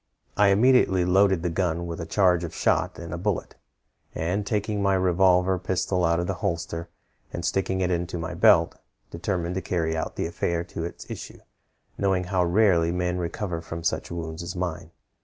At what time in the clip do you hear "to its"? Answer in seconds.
10.63-11.07